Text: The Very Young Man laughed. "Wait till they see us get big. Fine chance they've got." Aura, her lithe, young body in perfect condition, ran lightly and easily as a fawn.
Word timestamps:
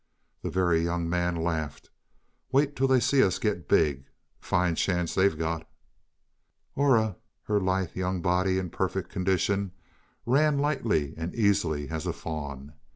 The 0.41 0.49
Very 0.49 0.81
Young 0.83 1.07
Man 1.07 1.35
laughed. 1.35 1.91
"Wait 2.51 2.75
till 2.75 2.87
they 2.87 2.99
see 2.99 3.21
us 3.21 3.37
get 3.37 3.69
big. 3.69 4.05
Fine 4.39 4.73
chance 4.73 5.13
they've 5.13 5.37
got." 5.37 5.69
Aura, 6.73 7.17
her 7.43 7.59
lithe, 7.59 7.95
young 7.95 8.19
body 8.19 8.57
in 8.57 8.71
perfect 8.71 9.11
condition, 9.11 9.73
ran 10.25 10.57
lightly 10.57 11.13
and 11.17 11.35
easily 11.35 11.89
as 11.89 12.07
a 12.07 12.13
fawn. 12.13 12.73